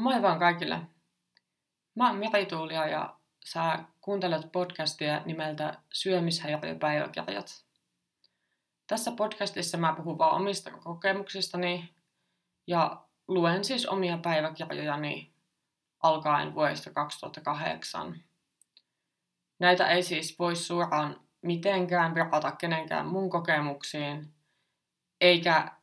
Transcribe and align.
Moi 0.00 0.22
vaan 0.22 0.38
kaikille. 0.38 0.80
Mä 1.94 2.08
oon 2.08 2.18
Miri 2.18 2.46
Tuulia 2.46 2.86
ja 2.86 3.16
sä 3.44 3.84
kuuntelet 4.00 4.52
podcastia 4.52 5.22
nimeltä 5.24 5.78
Syömishäiriöpäiväkirjat. 5.92 7.64
Tässä 8.86 9.12
podcastissa 9.16 9.78
mä 9.78 9.94
puhun 9.96 10.18
vaan 10.18 10.36
omista 10.36 10.70
kokemuksistani 10.70 11.94
ja 12.66 13.02
luen 13.28 13.64
siis 13.64 13.86
omia 13.86 14.18
päiväkirjojani 14.18 15.34
alkaen 16.02 16.54
vuodesta 16.54 16.90
2008. 16.90 18.24
Näitä 19.58 19.88
ei 19.88 20.02
siis 20.02 20.38
voi 20.38 20.56
suoraan 20.56 21.20
mitenkään 21.42 22.14
verrata 22.14 22.52
kenenkään 22.52 23.06
mun 23.06 23.30
kokemuksiin, 23.30 24.34
eikä 25.20 25.76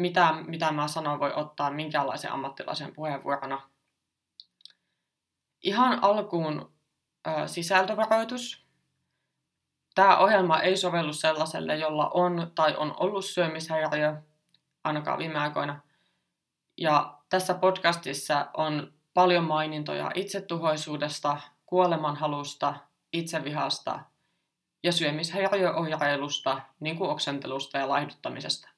mitä, 0.00 0.34
mitä 0.46 0.72
mä 0.72 0.88
sanon 0.88 1.20
voi 1.20 1.32
ottaa 1.34 1.70
minkäänlaisen 1.70 2.32
ammattilaisen 2.32 2.94
puheenvuorona. 2.94 3.70
Ihan 5.62 6.04
alkuun 6.04 6.72
ö, 7.26 7.48
sisältövaroitus. 7.48 8.66
Tämä 9.94 10.18
ohjelma 10.18 10.60
ei 10.60 10.76
sovellu 10.76 11.12
sellaiselle, 11.12 11.76
jolla 11.76 12.10
on 12.14 12.52
tai 12.54 12.76
on 12.76 12.94
ollut 13.00 13.24
syömishäiriö, 13.24 14.22
ainakaan 14.84 15.18
viime 15.18 15.38
aikoina. 15.38 15.80
Ja 16.76 17.18
tässä 17.28 17.54
podcastissa 17.54 18.46
on 18.54 18.92
paljon 19.14 19.44
mainintoja 19.44 20.10
itsetuhoisuudesta, 20.14 21.40
kuolemanhalusta, 21.66 22.74
itsevihasta 23.12 24.00
ja 24.82 24.92
syömishäiriöoireilusta, 24.92 26.60
niin 26.80 26.98
kuin 26.98 27.10
oksentelusta 27.10 27.78
ja 27.78 27.88
laihduttamisesta. 27.88 28.69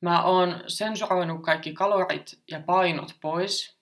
Mä 0.00 0.22
oon 0.22 0.64
sensuroinut 0.66 1.42
kaikki 1.42 1.72
kalorit 1.72 2.42
ja 2.50 2.60
painot 2.60 3.16
pois, 3.20 3.76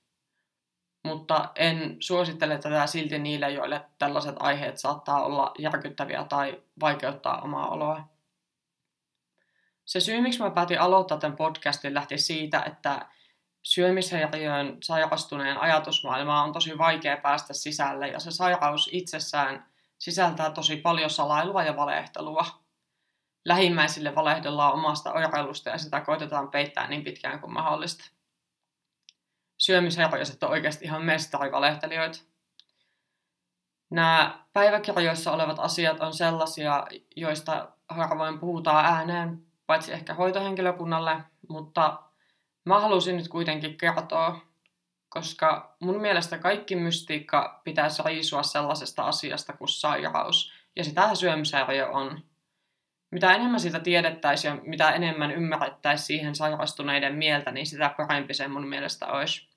mutta 1.04 1.52
en 1.54 1.96
suosittele 2.00 2.58
tätä 2.58 2.86
silti 2.86 3.18
niille, 3.18 3.50
joille 3.50 3.84
tällaiset 3.98 4.36
aiheet 4.38 4.78
saattaa 4.78 5.24
olla 5.24 5.52
järkyttäviä 5.58 6.24
tai 6.24 6.62
vaikeuttaa 6.80 7.40
omaa 7.40 7.68
oloa. 7.68 8.08
Se 9.84 10.00
syy, 10.00 10.20
miksi 10.20 10.42
mä 10.42 10.50
päätin 10.50 10.80
aloittaa 10.80 11.18
tämän 11.18 11.36
podcastin, 11.36 11.94
lähti 11.94 12.18
siitä, 12.18 12.62
että 12.66 13.08
syömishäiriöön 13.62 14.78
sairastuneen 14.82 15.58
ajatusmaailmaa 15.58 16.42
on 16.42 16.52
tosi 16.52 16.78
vaikea 16.78 17.16
päästä 17.16 17.54
sisälle 17.54 18.08
ja 18.08 18.20
se 18.20 18.30
sairaus 18.30 18.88
itsessään 18.92 19.66
sisältää 19.98 20.50
tosi 20.50 20.76
paljon 20.76 21.10
salailua 21.10 21.62
ja 21.62 21.76
valehtelua 21.76 22.63
lähimmäisille 23.44 24.14
valehdellaan 24.14 24.72
omasta 24.72 25.12
oireilusta 25.12 25.70
ja 25.70 25.78
sitä 25.78 26.00
koitetaan 26.00 26.50
peittää 26.50 26.88
niin 26.88 27.04
pitkään 27.04 27.40
kuin 27.40 27.52
mahdollista. 27.52 28.10
Syömisherjoiset 29.58 30.42
on 30.42 30.50
oikeasti 30.50 30.84
ihan 30.84 31.04
mestarivalehtelijoita. 31.04 32.18
Nämä 33.90 34.44
päiväkirjoissa 34.52 35.32
olevat 35.32 35.58
asiat 35.58 36.00
on 36.00 36.14
sellaisia, 36.14 36.86
joista 37.16 37.68
harvoin 37.88 38.38
puhutaan 38.38 38.86
ääneen, 38.86 39.46
paitsi 39.66 39.92
ehkä 39.92 40.14
hoitohenkilökunnalle, 40.14 41.24
mutta 41.48 42.02
mä 42.64 42.80
halusin 42.80 43.16
nyt 43.16 43.28
kuitenkin 43.28 43.76
kertoa, 43.76 44.40
koska 45.08 45.76
mun 45.80 46.00
mielestä 46.00 46.38
kaikki 46.38 46.76
mystiikka 46.76 47.60
pitäisi 47.64 48.02
riisua 48.02 48.42
sellaisesta 48.42 49.02
asiasta 49.02 49.52
kuin 49.52 49.68
sairaus, 49.68 50.52
ja 50.76 50.84
sitä 50.84 51.14
syömishäiriö 51.14 51.90
on 51.90 52.24
mitä 53.14 53.34
enemmän 53.34 53.60
siitä 53.60 53.80
tiedettäisiin 53.80 54.54
ja 54.54 54.62
mitä 54.62 54.90
enemmän 54.90 55.30
ymmärrettäisiin 55.30 56.06
siihen 56.06 56.34
sairastuneiden 56.34 57.14
mieltä, 57.14 57.50
niin 57.50 57.66
sitä 57.66 57.94
parempi 57.96 58.34
se 58.34 58.48
mun 58.48 58.68
mielestä 58.68 59.06
olisi. 59.06 59.48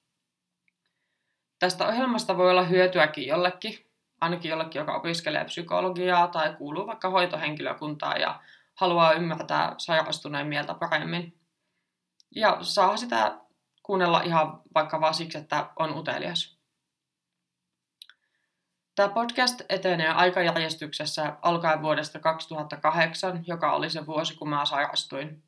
Tästä 1.59 1.87
ohjelmasta 1.87 2.37
voi 2.37 2.51
olla 2.51 2.63
hyötyäkin 2.63 3.27
jollekin, 3.27 3.85
ainakin 4.21 4.49
jollekin, 4.49 4.79
joka 4.79 4.95
opiskelee 4.95 5.45
psykologiaa 5.45 6.27
tai 6.27 6.53
kuuluu 6.57 6.87
vaikka 6.87 7.09
hoitohenkilökuntaan 7.09 8.21
ja 8.21 8.39
haluaa 8.75 9.13
ymmärtää 9.13 9.75
sairastuneen 9.77 10.47
mieltä 10.47 10.73
paremmin. 10.73 11.37
Ja 12.35 12.57
saa 12.61 12.97
sitä 12.97 13.37
kuunnella 13.83 14.21
ihan 14.21 14.61
vaikka 14.75 15.01
vaan 15.01 15.13
siksi, 15.13 15.37
että 15.37 15.69
on 15.79 15.97
utelias. 15.97 16.56
Tämä 18.97 19.09
podcast 19.09 19.61
etenee 19.69 20.09
aikajärjestyksessä 20.09 21.37
alkaen 21.41 21.81
vuodesta 21.81 22.19
2008, 22.19 23.43
joka 23.47 23.73
oli 23.73 23.89
se 23.89 24.05
vuosi, 24.05 24.35
kun 24.35 24.49
mä 24.49 24.65
sairastuin. 24.65 25.43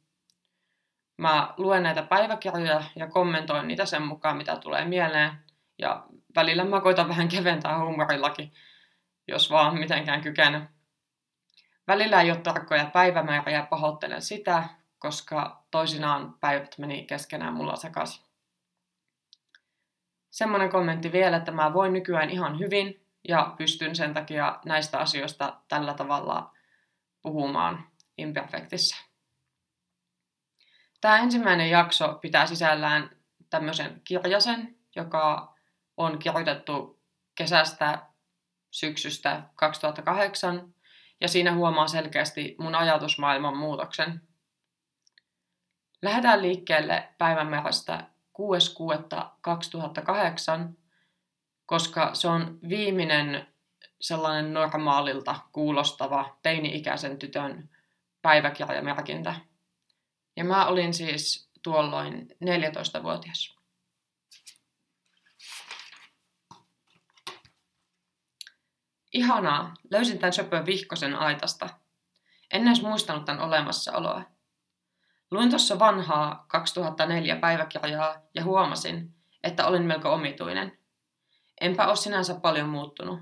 Mä 1.18 1.54
luen 1.58 1.84
näitä 1.84 2.04
päiväkirjoja 2.04 2.84
ja 2.96 3.08
kommentoin 3.08 3.68
niitä 3.68 3.86
sen 3.86 4.02
mukaan, 4.02 4.38
mitä 4.38 4.56
tulee 4.56 4.86
mieleen. 4.86 5.32
Ja 5.78 6.06
välillä 6.36 6.66
mä 6.66 6.82
koitan 6.82 7.10
vähän 7.10 7.28
keventää 7.28 7.86
humorillakin, 7.86 8.54
jos 9.28 9.52
vaan 9.52 9.80
mitenkään 9.80 10.22
kykene. 10.22 10.70
Välillä 11.88 12.22
ei 12.22 12.32
ole 12.32 12.40
tarkkoja 12.40 12.86
päivämääriä 12.86 13.58
ja 13.58 13.68
pahoittelen 13.70 14.22
sitä, 14.22 14.64
koska 15.00 15.64
toisinaan 15.72 16.34
päivät 16.40 16.78
meni 16.78 17.06
keskenään 17.06 17.54
mulla 17.54 17.76
sekaisin. 17.76 18.26
Semmoinen 20.30 20.70
kommentti 20.70 21.12
vielä, 21.12 21.38
että 21.38 21.52
mä 21.52 21.74
voin 21.74 21.94
nykyään 21.94 22.30
ihan 22.30 22.60
hyvin, 22.60 23.09
ja 23.28 23.54
pystyn 23.58 23.96
sen 23.96 24.14
takia 24.14 24.60
näistä 24.66 25.00
asioista 25.00 25.62
tällä 25.68 25.94
tavalla 25.94 26.54
puhumaan 27.22 27.88
imperfektissä. 28.18 28.98
Tämä 31.02 31.18
ensimmäinen 31.18 31.70
jakso 31.70 32.20
pitää 32.22 32.46
sisällään 32.46 33.10
tämmöisen 33.50 34.02
kirjasen, 34.04 34.76
joka 34.96 35.56
on 35.98 36.20
kirjoitettu 36.20 37.02
kesästä 37.36 38.06
syksystä 38.72 39.44
2008, 39.56 40.74
ja 41.22 41.28
siinä 41.28 41.54
huomaa 41.54 41.88
selkeästi 41.88 42.56
mun 42.60 42.76
ajatusmaailman 42.76 43.58
muutoksen. 43.58 44.22
Lähdetään 46.02 46.42
liikkeelle 46.42 47.10
päivämäärästä 47.18 48.04
6.6.2008, 48.40 48.44
koska 51.70 52.16
se 52.16 52.28
on 52.28 52.60
viimeinen 52.70 53.48
sellainen 54.02 54.54
normaalilta 54.54 55.40
kuulostava 55.52 56.38
teini-ikäisen 56.42 57.20
tytön 57.20 57.70
päiväkirjamerkintä. 58.22 59.36
Ja 60.36 60.44
mä 60.44 60.66
olin 60.66 60.94
siis 60.94 61.50
tuolloin 61.64 62.28
14-vuotias. 62.46 63.56
Ihanaa, 69.14 69.74
löysin 69.92 70.20
tämän 70.20 70.34
söpön 70.34 70.66
vihkosen 70.66 71.16
aitasta. 71.16 71.70
En 72.52 72.68
edes 72.68 72.82
muistanut 72.82 73.26
tämän 73.26 73.42
olemassaoloa. 73.42 74.22
Luin 75.32 75.50
tuossa 75.50 75.80
vanhaa 75.80 76.46
2004 76.48 77.36
päiväkirjaa 77.36 78.16
ja 78.34 78.44
huomasin, 78.44 79.16
että 79.44 79.68
olin 79.68 79.84
melko 79.84 80.14
omituinen. 80.14 80.79
Enpä 81.62 81.88
ole 81.88 81.96
sinänsä 81.96 82.36
paljon 82.36 82.70
muuttunut. 82.70 83.20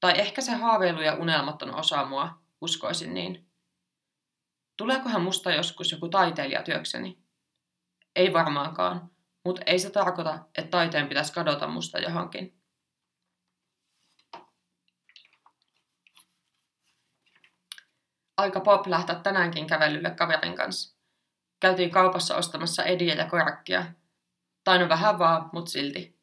Tai 0.00 0.20
ehkä 0.20 0.40
se 0.40 0.52
haaveilu 0.52 1.00
ja 1.00 1.14
unelmat 1.14 1.62
on 1.62 1.74
osa 1.74 2.04
mua, 2.04 2.42
uskoisin 2.60 3.14
niin. 3.14 3.50
Tuleekohan 4.76 5.22
musta 5.22 5.50
joskus 5.50 5.92
joku 5.92 6.08
taiteilija 6.08 6.62
työkseni? 6.62 7.18
Ei 8.16 8.32
varmaankaan, 8.32 9.10
mutta 9.44 9.62
ei 9.66 9.78
se 9.78 9.90
tarkoita, 9.90 10.38
että 10.58 10.70
taiteen 10.70 11.08
pitäisi 11.08 11.32
kadota 11.32 11.68
musta 11.68 11.98
johonkin. 11.98 12.60
Aika 18.36 18.60
pop 18.60 18.86
lähteä 18.86 19.14
tänäänkin 19.14 19.66
kävelylle 19.66 20.10
kaverin 20.10 20.56
kanssa. 20.56 20.96
Käytiin 21.60 21.90
kaupassa 21.90 22.36
ostamassa 22.36 22.84
ediä 22.84 23.14
ja 23.14 23.30
korakkia. 23.30 23.86
Tainu 24.64 24.88
vähän 24.88 25.18
vaan, 25.18 25.50
mut 25.52 25.68
silti. 25.68 26.13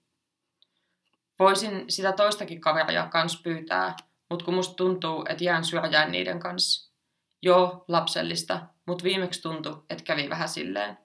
Voisin 1.42 1.86
sitä 1.90 2.12
toistakin 2.12 2.62
kaveria 2.62 3.08
kans 3.08 3.42
pyytää, 3.42 3.96
mutta 4.30 4.46
kun 4.46 4.54
musta 4.54 4.76
tuntuu, 4.76 5.26
että 5.30 5.44
jään 5.44 5.66
syrjään 5.66 6.12
niiden 6.12 6.40
kanssa. 6.40 6.94
Joo, 7.42 7.86
lapsellista, 7.88 8.62
mutta 8.88 9.04
viimeksi 9.04 9.42
tuntui, 9.42 9.84
että 9.90 10.04
kävi 10.04 10.30
vähän 10.30 10.50
silleen. 10.50 10.98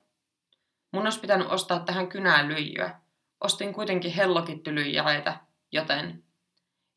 Mun 0.93 1.03
olisi 1.03 1.21
pitänyt 1.21 1.51
ostaa 1.51 1.81
tähän 1.81 2.09
kynään 2.09 2.49
lyijyä. 2.49 3.01
Ostin 3.41 3.73
kuitenkin 3.75 4.13
hellokittylyijäreitä, 4.13 5.41
joten 5.73 6.25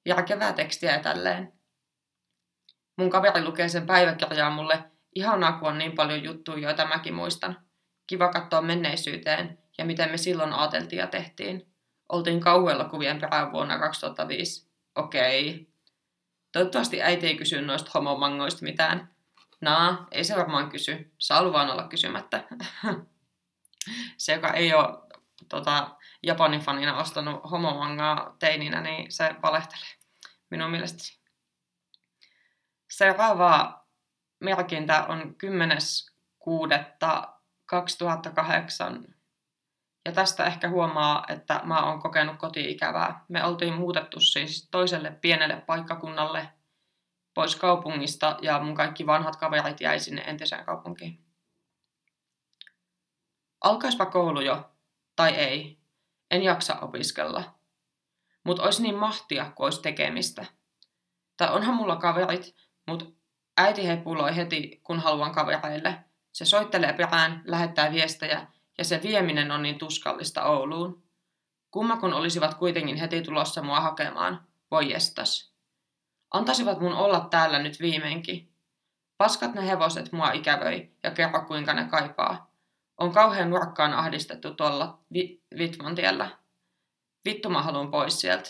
järkevää 0.05 0.53
tekstiä 0.53 0.99
tälleen. 0.99 1.53
Mun 2.97 3.09
kaveri 3.09 3.43
lukee 3.43 3.69
sen 3.69 3.85
päiväkirjaa 3.85 4.49
mulle. 4.49 4.83
Ihanaa, 5.15 5.51
kun 5.51 5.67
on 5.67 5.77
niin 5.77 5.95
paljon 5.95 6.23
juttuja, 6.23 6.59
joita 6.59 6.87
mäkin 6.87 7.13
muistan. 7.13 7.57
Kiva 8.07 8.31
katsoa 8.31 8.61
menneisyyteen 8.61 9.59
ja 9.77 9.85
miten 9.85 10.11
me 10.11 10.17
silloin 10.17 10.53
ajateltiin 10.53 10.99
ja 10.99 11.07
tehtiin. 11.07 11.68
Oltiin 12.09 12.41
kuvien 12.89 13.19
perään 13.19 13.51
vuonna 13.51 13.79
2005. 13.79 14.67
Okei. 14.95 15.69
Toivottavasti 16.51 17.01
äiti 17.01 17.27
ei 17.27 17.37
kysy 17.37 17.61
noista 17.61 17.91
homomangoista 17.93 18.63
mitään. 18.63 19.09
Naa, 19.61 20.07
ei 20.11 20.23
se 20.23 20.35
varmaan 20.35 20.69
kysy. 20.69 21.13
Saa 21.17 21.53
vaan 21.53 21.69
olla 21.69 21.87
kysymättä. 21.87 22.43
se, 24.17 24.33
joka 24.33 24.53
ei 24.53 24.73
ole 24.73 24.97
tota, 25.49 25.89
Japanin 26.23 26.61
fanina 26.61 26.97
ostanut 26.97 27.51
homomangaa 27.51 28.35
teininä, 28.39 28.81
niin 28.81 29.11
se 29.11 29.35
valehtelee 29.41 29.89
minun 30.49 30.71
mielestäni. 30.71 31.19
Seuraava 32.89 33.85
merkintä 34.39 35.05
on 35.05 35.35
10.6.2008. 39.05 39.18
Ja 40.05 40.11
tästä 40.11 40.45
ehkä 40.45 40.69
huomaa, 40.69 41.25
että 41.27 41.61
mä 41.63 41.85
oon 41.85 42.01
kokenut 42.01 42.37
koti-ikävää. 42.37 43.25
Me 43.27 43.45
oltiin 43.45 43.73
muutettu 43.73 44.19
siis 44.19 44.67
toiselle 44.71 45.11
pienelle 45.11 45.61
paikkakunnalle 45.61 46.49
pois 47.33 47.55
kaupungista 47.55 48.37
ja 48.41 48.59
mun 48.59 48.75
kaikki 48.75 49.05
vanhat 49.05 49.35
kaverit 49.35 49.81
jäi 49.81 49.99
sinne 49.99 50.21
entiseen 50.21 50.65
kaupunkiin. 50.65 51.25
Alkaispa 53.63 54.05
koulu 54.05 54.41
jo, 54.41 54.71
tai 55.15 55.35
ei. 55.35 55.79
En 56.31 56.43
jaksa 56.43 56.79
opiskella. 56.79 57.59
Mut 58.43 58.59
ois 58.59 58.79
niin 58.79 58.95
mahtia, 58.95 59.51
kun 59.55 59.65
ois 59.65 59.79
tekemistä. 59.79 60.45
Tai 61.37 61.53
onhan 61.53 61.75
mulla 61.75 61.95
kaverit, 61.95 62.55
mut 62.87 63.17
äiti 63.57 63.87
hepuloi 63.87 64.35
heti, 64.35 64.81
kun 64.83 64.99
haluan 64.99 65.31
kavereille. 65.31 66.05
Se 66.31 66.45
soittelee 66.45 66.93
perään, 66.93 67.41
lähettää 67.45 67.91
viestejä 67.91 68.47
ja 68.79 68.85
se 68.85 68.99
vieminen 69.03 69.51
on 69.51 69.61
niin 69.61 69.77
tuskallista 69.77 70.43
Ouluun. 70.45 71.03
Kumma 71.71 71.97
kun 71.97 72.13
olisivat 72.13 72.53
kuitenkin 72.53 72.95
heti 72.95 73.21
tulossa 73.21 73.61
mua 73.61 73.79
hakemaan. 73.79 74.47
Voi 74.71 74.91
jestas. 74.91 75.53
Antaisivat 76.31 76.79
mun 76.79 76.93
olla 76.93 77.27
täällä 77.31 77.59
nyt 77.59 77.79
viimeinkin. 77.79 78.53
Paskat 79.17 79.53
ne 79.53 79.67
hevoset 79.67 80.11
mua 80.11 80.31
ikävöi 80.31 80.91
ja 81.03 81.11
kerro 81.11 81.45
kuinka 81.45 81.73
ne 81.73 81.85
kaipaa. 81.85 82.51
On 82.97 83.11
kauhean 83.11 83.49
nurkkaan 83.49 83.93
ahdistettu 83.93 84.53
tuolla 84.53 84.99
vi- 85.13 85.43
Vitmantiellä. 85.57 86.37
Vittu 87.25 87.49
mä 87.49 87.61
haluan 87.61 87.91
pois 87.91 88.21
sieltä. 88.21 88.49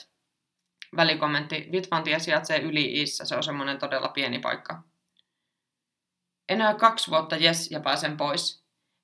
Välikommentti. 0.96 1.70
Vitmantie 1.72 2.20
sijaitsee 2.20 2.60
yli 2.60 2.86
Iissä, 2.86 3.25
se 3.25 3.36
on 3.36 3.44
semmonen 3.44 3.80
todella 3.80 4.08
pieni 4.08 4.40
paikka. 4.40 4.84
Enää 6.50 6.74
kaksi 6.74 7.12
vuotta 7.12 7.36
jes 7.36 7.72
ja 7.72 7.80
pääsen 7.80 8.18
pois. 8.18 8.59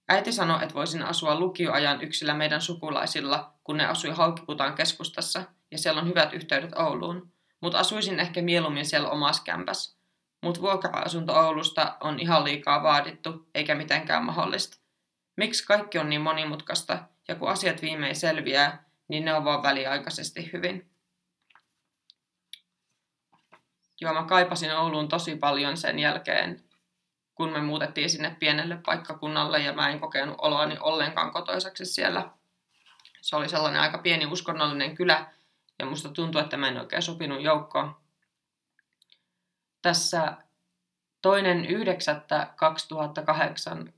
Äiti 0.09 0.31
sanoi, 0.31 0.63
että 0.63 0.75
voisin 0.75 1.03
asua 1.03 1.39
lukioajan 1.39 2.01
yksillä 2.01 2.33
meidän 2.33 2.61
sukulaisilla, 2.61 3.53
kun 3.63 3.77
ne 3.77 3.85
asui 3.85 4.11
Haukiputaan 4.11 4.75
keskustassa, 4.75 5.43
ja 5.71 5.77
siellä 5.77 6.01
on 6.01 6.07
hyvät 6.07 6.33
yhteydet 6.33 6.73
Ouluun. 6.75 7.31
Mutta 7.61 7.79
asuisin 7.79 8.19
ehkä 8.19 8.41
mieluummin 8.41 8.85
siellä 8.85 9.09
omassa 9.09 9.43
kämpäs. 9.43 9.97
Mutta 10.43 10.61
vuokra-asunto 10.61 11.33
Oulusta 11.33 11.97
on 11.99 12.19
ihan 12.19 12.43
liikaa 12.43 12.83
vaadittu, 12.83 13.49
eikä 13.55 13.75
mitenkään 13.75 14.25
mahdollista. 14.25 14.77
Miksi 15.37 15.65
kaikki 15.65 15.97
on 15.97 16.09
niin 16.09 16.21
monimutkaista, 16.21 16.99
ja 17.27 17.35
kun 17.35 17.49
asiat 17.49 17.81
viimein 17.81 18.15
selviää, 18.15 18.89
niin 19.07 19.25
ne 19.25 19.33
on 19.33 19.45
vaan 19.45 19.63
väliaikaisesti 19.63 20.49
hyvin. 20.53 20.89
Joo, 24.01 24.13
mä 24.13 24.23
kaipasin 24.23 24.77
Ouluun 24.77 25.07
tosi 25.07 25.35
paljon 25.35 25.77
sen 25.77 25.99
jälkeen, 25.99 26.64
kun 27.35 27.51
me 27.51 27.61
muutettiin 27.61 28.09
sinne 28.09 28.35
pienelle 28.39 28.77
paikkakunnalle 28.85 29.59
ja 29.59 29.73
mä 29.73 29.89
en 29.89 29.99
kokenut 29.99 30.35
oloani 30.37 30.77
ollenkaan 30.79 31.31
kotoisaksi 31.31 31.85
siellä. 31.85 32.29
Se 33.21 33.35
oli 33.35 33.49
sellainen 33.49 33.81
aika 33.81 33.97
pieni 33.97 34.25
uskonnollinen 34.25 34.95
kylä 34.95 35.31
ja 35.79 35.85
musta 35.85 36.09
tuntui, 36.09 36.41
että 36.41 36.57
mä 36.57 36.67
en 36.67 36.79
oikein 36.79 37.01
sopinut 37.01 37.41
joukkoon. 37.41 37.95
Tässä 39.81 40.37
toinen 41.21 41.65
9.2008 41.65 41.69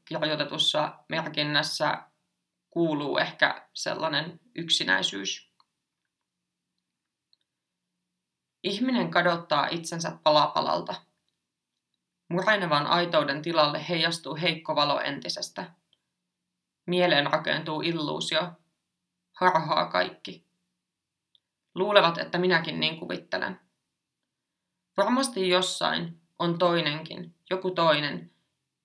kirjoitetussa 0.05 0.93
merkinnässä 1.09 1.97
kuuluu 2.69 3.17
ehkä 3.17 3.67
sellainen 3.73 4.39
yksinäisyys. 4.55 5.51
Ihminen 8.63 9.11
kadottaa 9.11 9.67
itsensä 9.67 10.17
palapalalta. 10.23 11.06
Murenevan 12.29 12.88
aitouden 12.88 13.41
tilalle 13.41 13.89
heijastuu 13.89 14.35
heikko 14.35 14.75
valo 14.75 15.00
entisestä. 15.00 15.71
Mieleen 16.85 17.31
rakentuu 17.31 17.81
illuusio. 17.81 18.51
Harhaa 19.33 19.85
kaikki. 19.85 20.45
Luulevat, 21.75 22.18
että 22.18 22.38
minäkin 22.38 22.79
niin 22.79 23.00
kuvittelen. 23.00 23.59
Varmasti 24.97 25.50
jossain 25.50 26.21
on 26.39 26.57
toinenkin, 26.57 27.35
joku 27.50 27.71
toinen, 27.71 28.31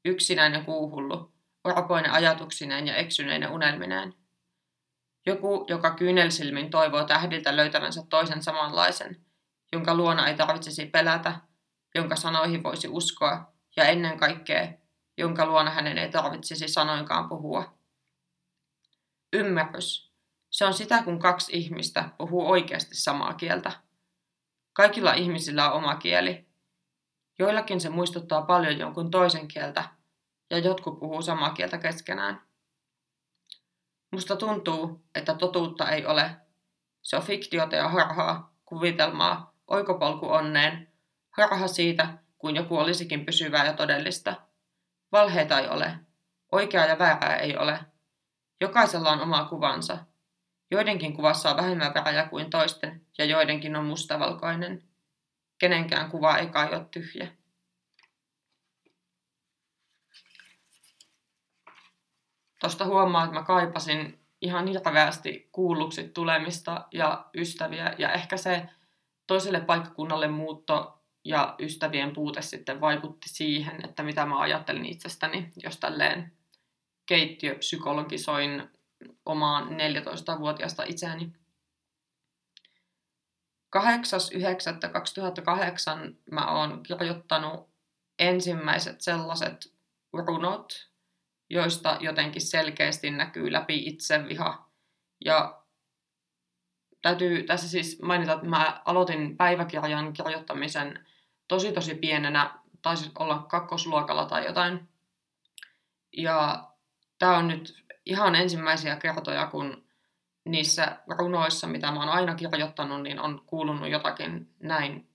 yksinäinen 0.05 0.65
kuuhullu, 0.65 1.33
orpoinen 1.65 2.13
ajatuksineen 2.13 2.87
ja 2.87 2.97
eksyneinä 2.97 3.51
unelmineen. 3.51 4.15
Joku, 5.27 5.65
joka 5.69 5.95
kyynelsilmin 5.95 6.71
toivoo 6.71 7.05
tähdiltä 7.05 7.57
löytävänsä 7.57 8.03
toisen 8.09 8.43
samanlaisen, 8.43 9.27
jonka 9.73 9.95
luona 9.95 10.29
ei 10.29 10.37
tarvitsisi 10.37 10.87
pelätä 10.87 11.41
jonka 11.95 12.17
sanoihin 12.17 12.63
voisi 12.63 12.89
uskoa, 12.89 13.53
ja 13.77 13.85
ennen 13.85 14.19
kaikkea, 14.19 14.73
jonka 15.19 15.47
luona 15.47 15.71
hänen 15.71 15.99
ei 15.99 16.11
tarvitsisi 16.11 16.69
sanoinkaan 16.69 17.29
puhua. 17.29 17.79
Ymmärrys. 19.33 20.13
Se 20.51 20.65
on 20.65 20.75
sitä, 20.75 21.03
kun 21.03 21.19
kaksi 21.19 21.53
ihmistä 21.57 22.09
puhuu 22.19 22.51
oikeasti 22.51 22.95
samaa 22.95 23.35
kieltä. 23.35 23.73
Kaikilla 24.73 25.13
ihmisillä 25.13 25.71
on 25.71 25.77
oma 25.77 25.95
kieli. 25.95 26.47
Joillakin 27.39 27.81
se 27.81 27.89
muistuttaa 27.89 28.43
paljon 28.43 28.79
jonkun 28.79 29.11
toisen 29.11 29.49
kieltä, 29.49 29.85
ja 30.51 30.59
jotkut 30.59 30.99
puhuu 30.99 31.23
samaa 31.23 31.51
kieltä 31.51 31.79
keskenään. 31.79 32.43
Musta 34.13 34.37
tuntuu, 34.37 35.05
että 35.15 35.35
totuutta 35.35 35.91
ei 35.91 36.07
ole. 36.07 36.37
Se 37.03 37.17
on 37.17 37.23
fiktiota 37.23 37.77
ja 37.77 37.89
harhaa, 37.89 38.55
kuvitelmaa, 38.65 39.55
oikopolku 39.67 40.29
onneen, 40.29 40.92
Harha 41.33 41.69
siitä, 41.69 42.19
kuin 42.39 42.57
joku 42.57 42.79
olisikin 42.79 43.27
pysyvää 43.27 43.67
ja 43.67 43.73
todellista. 43.73 44.35
Valheita 45.13 45.59
ei 45.59 45.69
ole. 45.69 45.99
Oikeaa 46.53 46.87
ja 46.87 46.99
väärää 46.99 47.37
ei 47.37 47.57
ole. 47.57 47.81
Jokaisella 48.61 49.11
on 49.11 49.21
oma 49.21 49.45
kuvansa. 49.45 49.99
Joidenkin 50.71 51.17
kuvassa 51.17 51.51
on 51.51 51.57
vähemmän 51.57 51.95
väriä 51.95 52.29
kuin 52.29 52.51
toisten, 52.51 53.07
ja 53.19 53.25
joidenkin 53.25 53.77
on 53.77 53.85
mustavalkoinen. 53.85 54.83
Kenenkään 55.59 56.11
kuva 56.11 56.39
ei 56.39 56.47
kai 56.47 56.75
ole 56.75 56.87
tyhjä. 56.91 57.29
Tuosta 62.61 62.85
huomaa, 62.85 63.25
että 63.25 63.35
mä 63.35 63.43
kaipasin 63.43 64.21
ihan 64.41 64.67
hirveästi 64.67 65.49
kuulluksi 65.53 66.09
tulemista 66.09 66.89
ja 66.93 67.27
ystäviä, 67.37 67.95
ja 67.99 68.13
ehkä 68.13 68.37
se 68.37 68.69
toiselle 69.27 69.61
paikkakunnalle 69.61 70.29
muutto 70.29 71.02
ja 71.25 71.55
ystävien 71.59 72.13
puute 72.13 72.43
sitten 72.43 72.81
vaikutti 72.81 73.29
siihen, 73.29 73.85
että 73.85 74.03
mitä 74.03 74.27
mä 74.27 74.41
ajattelin 74.41 74.85
itsestäni, 74.85 75.53
jos 75.63 75.77
tälleen 75.77 76.33
keittiöpsykologisoin 77.07 78.69
omaan 79.27 79.69
14-vuotiaasta 79.69 80.83
itseäni. 80.87 81.33
8.9.2008 83.77 83.83
mä 86.31 86.47
oon 86.47 86.83
kirjoittanut 86.83 87.71
ensimmäiset 88.19 89.01
sellaiset 89.01 89.75
runot, 90.13 90.91
joista 91.51 91.97
jotenkin 92.01 92.43
selkeästi 92.43 93.11
näkyy 93.11 93.53
läpi 93.53 93.87
itseviha. 93.87 94.69
Ja 95.25 95.63
täytyy 97.03 97.43
tässä 97.43 97.69
siis 97.69 98.03
mainita, 98.03 98.33
että 98.33 98.47
mä 98.47 98.83
aloitin 98.85 99.37
päiväkirjan 99.37 100.13
kirjoittamisen 100.13 101.07
tosi 101.49 101.73
tosi 101.73 101.95
pienenä, 101.95 102.59
taisi 102.83 103.11
olla 103.19 103.39
kakkosluokalla 103.39 104.27
tai 104.27 104.45
jotain. 104.45 104.89
Ja 106.13 106.69
tämä 107.19 107.37
on 107.37 107.49
nyt 107.49 107.85
ihan 108.07 108.35
ensimmäisiä 108.35 108.97
kertoja, 108.97 109.47
kun 109.47 109.85
niissä 110.45 110.97
runoissa, 111.19 111.67
mitä 111.67 111.91
mä 111.91 112.01
oon 112.01 112.09
aina 112.09 112.35
kirjoittanut, 112.35 113.03
niin 113.03 113.21
on 113.21 113.43
kuulunut 113.47 113.89
jotakin 113.89 114.55
näin 114.61 115.09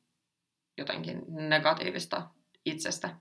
jotenkin 0.77 1.23
negatiivista 1.27 2.29
itsestä. 2.65 3.15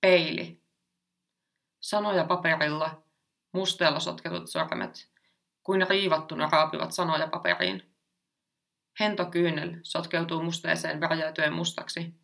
Peili. 0.00 0.62
Sanoja 1.80 2.24
paperilla, 2.24 3.02
musteella 3.52 4.00
sotketut 4.00 4.50
sormet, 4.50 5.10
kuin 5.62 5.86
riivattuna 5.88 6.48
raapivat 6.52 6.92
sanoja 6.92 7.26
paperiin. 7.26 7.94
Hento 9.00 9.26
kyynel 9.26 9.76
sotkeutuu 9.82 10.42
musteeseen 10.42 11.00
värjäytyen 11.00 11.52
mustaksi, 11.52 12.14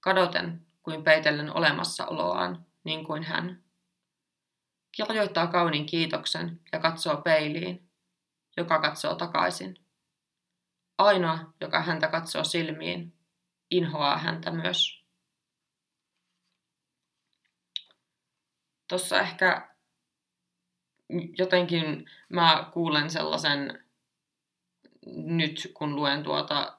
kadoten 0.00 0.66
kuin 0.82 1.04
peitellen 1.04 1.56
olemassaoloaan, 1.56 2.66
niin 2.84 3.04
kuin 3.04 3.22
hän. 3.22 3.64
Kirjoittaa 4.92 5.46
kaunin 5.46 5.86
kiitoksen 5.86 6.60
ja 6.72 6.78
katsoo 6.78 7.16
peiliin, 7.16 7.90
joka 8.56 8.80
katsoo 8.80 9.14
takaisin. 9.14 9.76
Ainoa, 10.98 11.38
joka 11.60 11.82
häntä 11.82 12.08
katsoo 12.08 12.44
silmiin, 12.44 13.14
inhoaa 13.70 14.18
häntä 14.18 14.50
myös. 14.50 15.04
Tuossa 18.88 19.20
ehkä 19.20 19.72
jotenkin 21.38 22.10
mä 22.28 22.70
kuulen 22.72 23.10
sellaisen, 23.10 23.81
nyt 25.06 25.72
kun 25.74 25.96
luen 25.96 26.22
tuota, 26.22 26.78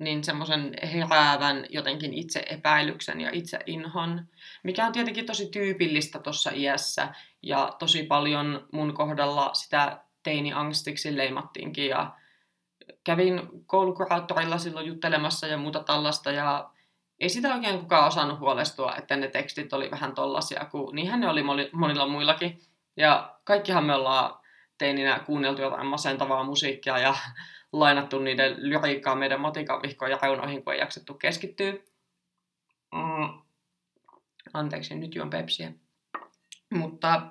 niin 0.00 0.24
semmoisen 0.24 0.74
heräävän 0.92 1.66
jotenkin 1.68 2.14
itse 2.14 2.44
epäilyksen 2.48 3.20
ja 3.20 3.30
itse 3.32 3.58
inhon, 3.66 4.26
mikä 4.62 4.86
on 4.86 4.92
tietenkin 4.92 5.26
tosi 5.26 5.46
tyypillistä 5.46 6.18
tuossa 6.18 6.50
iässä 6.54 7.08
ja 7.42 7.76
tosi 7.78 8.02
paljon 8.02 8.68
mun 8.72 8.94
kohdalla 8.94 9.54
sitä 9.54 10.00
teini-angstiksi 10.22 11.16
leimattiinkin 11.16 11.88
ja 11.88 12.12
kävin 13.04 13.40
koulukuraattorilla 13.66 14.58
silloin 14.58 14.86
juttelemassa 14.86 15.46
ja 15.46 15.58
muuta 15.58 15.82
tällaista 15.82 16.30
ja 16.30 16.70
ei 17.20 17.28
sitä 17.28 17.54
oikein 17.54 17.78
kukaan 17.78 18.06
osannut 18.06 18.38
huolestua, 18.38 18.96
että 18.96 19.16
ne 19.16 19.28
tekstit 19.28 19.72
oli 19.72 19.90
vähän 19.90 20.14
tollasia, 20.14 20.64
kun 20.64 20.94
niinhän 20.94 21.20
ne 21.20 21.28
oli 21.28 21.42
monilla 21.72 22.08
muillakin. 22.08 22.60
Ja 22.96 23.34
kaikkihan 23.44 23.84
me 23.84 23.94
ollaan 23.94 24.39
teininä 24.80 25.18
kuunneltu 25.18 25.62
jotain 25.62 25.86
masentavaa 25.86 26.44
musiikkia 26.44 26.98
ja 26.98 27.14
lainattu 27.72 28.18
niiden 28.18 28.54
lyriikkaa 28.58 29.14
meidän 29.14 29.40
matikan 29.40 29.82
vihkoja 29.82 30.18
reunoihin, 30.22 30.64
kun 30.64 30.72
ei 30.72 30.80
jaksettu 30.80 31.14
keskittyä. 31.14 31.72
Mm. 32.92 33.42
Anteeksi, 34.54 34.94
nyt 34.94 35.14
juon 35.14 35.30
pepsiä. 35.30 35.72
Mutta 36.70 37.22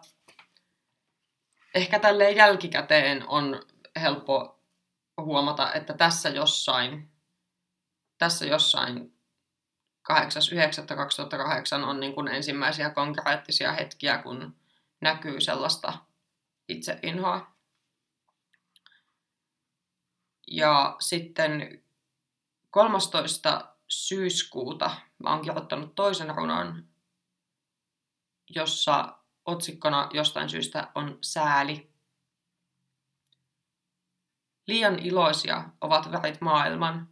ehkä 1.75 2.00
tälleen 2.00 2.36
jälkikäteen 2.36 3.27
on 3.27 3.62
helppo 4.01 4.60
huomata, 5.22 5.74
että 5.74 5.94
tässä 5.94 6.29
jossain, 6.29 7.10
tässä 8.18 8.46
jossain 8.46 9.13
8.9.2008 10.12 11.84
on 11.86 12.00
niin 12.00 12.13
kuin 12.13 12.27
ensimmäisiä 12.27 12.89
konkreettisia 12.89 13.72
hetkiä, 13.72 14.18
kun 14.18 14.56
näkyy 15.01 15.41
sellaista 15.41 15.94
itseinhoa. 16.70 17.52
Ja 20.48 20.96
sitten 21.00 21.84
13. 22.70 23.76
syyskuuta 23.88 24.92
mä 25.24 25.30
oon 25.30 25.42
kirjoittanut 25.42 25.96
toisen 25.96 26.36
runon, 26.36 26.88
jossa 28.50 29.18
otsikkona 29.46 30.10
jostain 30.14 30.50
syystä 30.50 30.92
on 30.96 31.18
sääli. 31.22 31.94
Liian 34.68 35.00
iloisia 35.00 35.70
ovat 35.82 36.12
värit 36.12 36.42
maailman. 36.42 37.10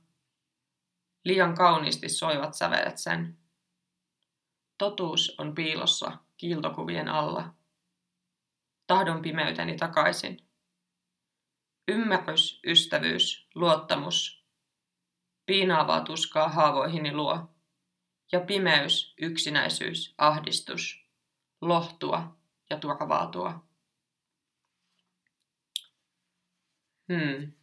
Liian 1.24 1.56
kauniisti 1.56 2.10
soivat 2.10 2.54
sävelet 2.54 2.98
sen. 2.98 3.38
Totuus 4.78 5.36
on 5.38 5.56
piilossa 5.56 6.18
kiiltokuvien 6.38 7.10
alla. 7.10 7.57
Tahdon 8.88 9.22
pimeyteni 9.22 9.78
takaisin. 9.78 10.48
Ymmärrys, 11.88 12.60
ystävyys, 12.68 13.50
luottamus. 13.56 14.46
Piinaavaa 15.46 16.02
tuskaa 16.02 16.50
haavoihini 16.50 17.14
luo. 17.14 17.56
Ja 18.32 18.40
pimeys, 18.40 19.14
yksinäisyys, 19.22 20.16
ahdistus. 20.18 21.08
Lohtua 21.62 22.38
ja 22.70 22.78
turvaa 22.78 23.28
tuo. 23.28 23.54
Hmm. 27.14 27.54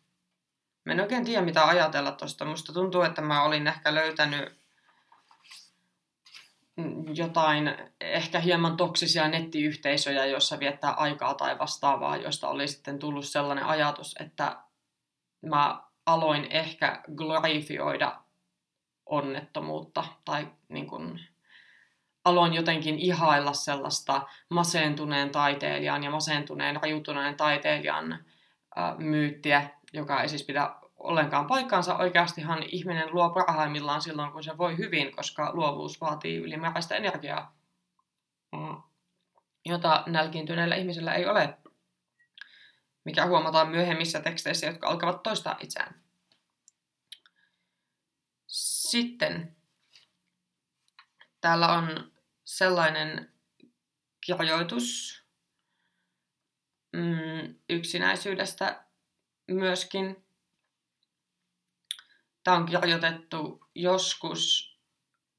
Mä 0.84 0.92
en 0.92 1.00
oikein 1.00 1.24
tiedä 1.24 1.42
mitä 1.44 1.66
ajatella 1.66 2.12
tosta. 2.12 2.44
Musta 2.44 2.72
tuntuu, 2.72 3.02
että 3.02 3.22
mä 3.22 3.42
olin 3.42 3.66
ehkä 3.66 3.94
löytänyt 3.94 4.63
jotain 7.14 7.74
ehkä 8.00 8.40
hieman 8.40 8.76
toksisia 8.76 9.28
nettiyhteisöjä, 9.28 10.26
joissa 10.26 10.58
viettää 10.58 10.90
aikaa 10.90 11.34
tai 11.34 11.58
vastaavaa, 11.58 12.16
josta 12.16 12.48
oli 12.48 12.68
sitten 12.68 12.98
tullut 12.98 13.24
sellainen 13.24 13.64
ajatus, 13.64 14.14
että 14.20 14.56
mä 15.46 15.82
aloin 16.06 16.46
ehkä 16.50 17.02
glorifioida 17.16 18.20
onnettomuutta 19.06 20.04
tai 20.24 20.48
niin 20.68 20.86
kuin, 20.86 21.20
aloin 22.24 22.54
jotenkin 22.54 22.98
ihailla 22.98 23.52
sellaista 23.52 24.22
masentuneen 24.50 25.30
taiteilijan 25.30 26.04
ja 26.04 26.10
masentuneen 26.10 26.76
rajutuneen 26.82 27.36
taiteilijan 27.36 28.24
myyttiä, 28.98 29.70
joka 29.92 30.22
ei 30.22 30.28
siis 30.28 30.44
pidä 30.44 30.70
ollenkaan 31.04 31.46
paikkaansa. 31.46 31.96
Oikeastihan 31.96 32.62
ihminen 32.62 33.14
luo 33.14 33.30
parhaimmillaan 33.30 34.02
silloin, 34.02 34.32
kun 34.32 34.44
se 34.44 34.58
voi 34.58 34.76
hyvin, 34.78 35.16
koska 35.16 35.50
luovuus 35.54 36.00
vaatii 36.00 36.36
ylimääräistä 36.36 36.96
energiaa, 36.96 37.56
mm. 38.52 38.82
jota 39.64 40.04
nälkiintyneellä 40.06 40.74
ihmisellä 40.74 41.14
ei 41.14 41.26
ole, 41.26 41.58
mikä 43.04 43.26
huomataan 43.26 43.68
myöhemmissä 43.68 44.20
teksteissä, 44.20 44.66
jotka 44.66 44.88
alkavat 44.88 45.22
toistaa 45.22 45.58
itseään. 45.60 45.94
Sitten 48.46 49.56
täällä 51.40 51.68
on 51.68 52.12
sellainen 52.44 53.32
kirjoitus 54.20 55.22
mm, 56.92 57.54
yksinäisyydestä 57.68 58.84
myöskin, 59.48 60.23
Tämä 62.44 62.56
on 62.56 62.66
kirjoitettu 62.66 63.66
joskus 63.74 64.74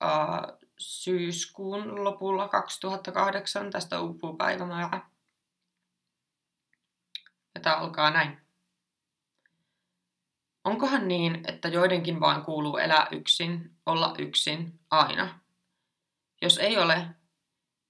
äh, 0.03 0.57
syyskuun 0.79 2.03
lopulla 2.03 2.47
2008. 2.47 3.71
Tästä 3.71 4.01
uupuu 4.01 4.35
päivämäärä. 4.35 5.01
Ja 7.55 7.61
tämä 7.61 7.75
alkaa 7.75 8.11
näin. 8.11 8.41
Onkohan 10.63 11.07
niin, 11.07 11.43
että 11.47 11.67
joidenkin 11.67 12.19
vain 12.19 12.41
kuuluu 12.41 12.77
elää 12.77 13.07
yksin, 13.11 13.75
olla 13.85 14.15
yksin, 14.17 14.79
aina? 14.91 15.39
Jos 16.41 16.57
ei 16.57 16.77
ole, 16.77 17.07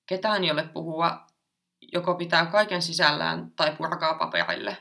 ketään 0.06 0.52
ole 0.52 0.68
puhua, 0.68 1.28
joko 1.82 2.16
pitää 2.16 2.46
kaiken 2.46 2.82
sisällään 2.82 3.52
tai 3.52 3.76
purkaa 3.76 4.14
paperille. 4.14 4.78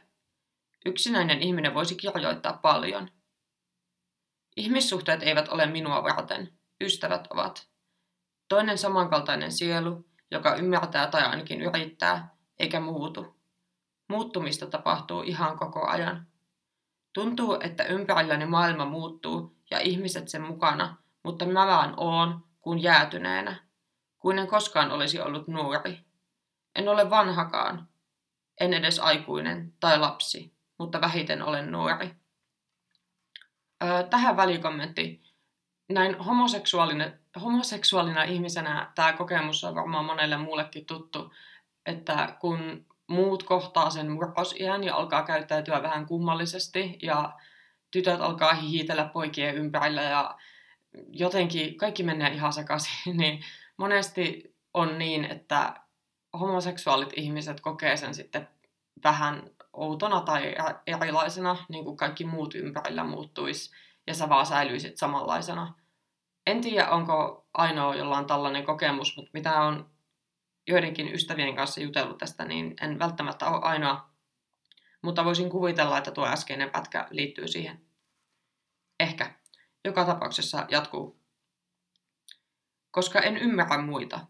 Yksinäinen 0.87 1.43
ihminen 1.43 1.75
voisi 1.75 1.97
kirjoittaa 1.97 2.53
paljon– 2.63 3.11
Ihmissuhteet 4.57 5.23
eivät 5.23 5.49
ole 5.49 5.67
minua 5.67 6.03
varten, 6.03 6.53
ystävät 6.81 7.27
ovat. 7.31 7.69
Toinen 8.49 8.79
samankaltainen 8.79 9.53
sielu, 9.53 10.05
joka 10.31 10.55
ymmärtää 10.55 11.07
tai 11.07 11.23
ainakin 11.23 11.63
yrittää, 11.63 12.37
eikä 12.59 12.81
muutu. 12.81 13.37
Muuttumista 14.09 14.67
tapahtuu 14.67 15.23
ihan 15.23 15.59
koko 15.59 15.87
ajan. 15.87 16.27
Tuntuu, 17.13 17.59
että 17.61 17.85
ympärilläni 17.85 18.47
maailma 18.47 18.85
muuttuu 18.85 19.57
ja 19.71 19.81
ihmiset 19.81 20.29
sen 20.29 20.43
mukana, 20.43 20.97
mutta 21.25 21.47
mä 21.47 21.67
vaan 21.67 21.95
oon 21.97 22.45
kuin 22.61 22.83
jäätyneenä, 22.83 23.57
kuin 24.19 24.39
en 24.39 24.47
koskaan 24.47 24.91
olisi 24.91 25.21
ollut 25.21 25.49
nuori. 25.49 26.01
En 26.75 26.89
ole 26.89 27.11
vanhakaan, 27.11 27.89
en 28.61 28.75
edes 28.75 28.99
aikuinen 28.99 29.73
tai 29.81 29.99
lapsi, 29.99 30.55
mutta 30.79 31.01
vähiten 31.01 31.43
olen 31.43 31.73
nuori 31.73 32.24
tähän 34.11 34.37
välikommentti. 34.37 35.23
Näin 35.89 36.19
homoseksuaalina, 36.19 37.11
homoseksuaalina 37.43 38.23
ihmisenä 38.23 38.93
tämä 38.95 39.13
kokemus 39.13 39.65
on 39.65 39.75
varmaan 39.75 40.05
monelle 40.05 40.37
muullekin 40.37 40.87
tuttu, 40.87 41.35
että 41.87 42.37
kun 42.41 42.87
muut 43.07 43.43
kohtaa 43.43 43.91
sen 43.91 44.11
murrosiän 44.11 44.85
ja 44.85 44.95
alkaa 44.95 45.23
käyttäytyä 45.23 45.83
vähän 45.83 46.07
kummallisesti 46.07 46.99
ja 47.03 47.33
tytöt 47.91 48.21
alkaa 48.21 48.55
hihitellä 48.55 49.05
poikien 49.05 49.55
ympärillä 49.55 50.03
ja 50.03 50.37
jotenkin 51.09 51.77
kaikki 51.77 52.03
menee 52.03 52.33
ihan 52.33 52.53
sekaisin, 52.53 53.17
niin 53.21 53.45
monesti 53.77 54.55
on 54.75 54.99
niin, 54.99 55.25
että 55.25 55.75
homoseksuaalit 56.41 57.13
ihmiset 57.17 57.61
kokee 57.61 57.97
sen 57.97 58.15
sitten 58.15 58.49
vähän 59.05 59.51
outona 59.75 60.21
tai 60.21 60.55
erilaisena, 60.87 61.57
niin 61.69 61.85
kuin 61.85 61.97
kaikki 61.97 62.25
muut 62.25 62.55
ympärillä 62.55 63.05
muuttuisi, 63.05 63.71
ja 64.07 64.15
sä 64.15 64.29
vaan 64.29 64.47
säilyisit 64.47 64.97
samanlaisena. 64.97 65.75
En 66.47 66.61
tiedä, 66.61 66.91
onko 66.91 67.47
ainoa 67.55 67.95
jolla 67.95 68.19
on 68.19 68.27
tällainen 68.27 68.65
kokemus, 68.65 69.17
mutta 69.17 69.31
mitä 69.35 69.61
on 69.61 69.91
joidenkin 70.69 71.15
ystävien 71.15 71.57
kanssa 71.57 71.81
jutellut 71.81 72.19
tästä, 72.19 72.45
niin 72.45 72.75
en 72.81 72.99
välttämättä 72.99 73.47
ole 73.47 73.61
ainoa. 73.63 74.09
Mutta 75.03 75.25
voisin 75.25 75.51
kuvitella, 75.51 75.99
että 75.99 76.11
tuo 76.11 76.27
äskeinen 76.27 76.71
pätkä 76.71 77.07
liittyy 77.11 77.49
siihen. 77.49 77.81
Ehkä. 79.01 79.35
Joka 79.85 80.05
tapauksessa 80.05 80.67
jatkuu. 80.69 81.21
Koska 82.91 83.21
en 83.21 83.37
ymmärrä 83.37 83.79
muita. 83.79 84.21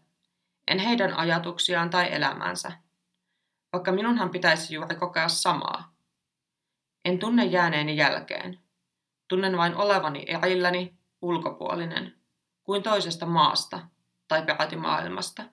En 0.67 0.79
heidän 0.79 1.13
ajatuksiaan 1.13 1.89
tai 1.89 2.13
elämäänsä 2.13 2.71
vaikka 3.75 3.91
minunhan 3.91 4.29
pitäisi 4.29 4.73
juuri 4.73 4.95
kokea 4.95 5.29
samaa. 5.29 5.95
En 7.05 7.19
tunne 7.19 7.45
jääneeni 7.45 7.97
jälkeen. 7.97 8.59
Tunnen 9.27 9.57
vain 9.57 9.75
olevani 9.75 10.25
erilläni, 10.27 10.97
ulkopuolinen, 11.21 12.15
kuin 12.63 12.83
toisesta 12.83 13.25
maasta 13.25 13.87
tai 14.27 14.45
peräti 14.45 14.75
maailmasta. 14.75 15.43